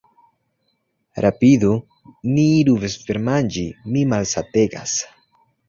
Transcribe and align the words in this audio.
Rapidu, 1.25 1.75
ni 2.31 2.47
iru 2.55 2.75
vespermanĝi, 2.87 3.69
mi 3.93 4.09
malsategas. 4.17 4.99